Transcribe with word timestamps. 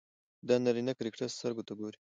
د 0.47 0.49
نارينه 0.63 0.93
کرکټر 0.97 1.29
سترګو 1.37 1.63
ته 1.67 1.73
ګوري 1.79 1.97